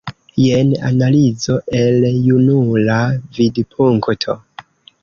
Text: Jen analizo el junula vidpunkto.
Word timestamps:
Jen 0.43 0.71
analizo 0.87 1.57
el 1.81 2.01
junula 2.23 2.97
vidpunkto. 3.39 4.43